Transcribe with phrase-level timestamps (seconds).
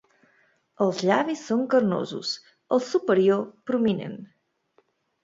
[0.85, 2.31] Els llavis són carnosos,
[2.79, 4.17] el superior prominent.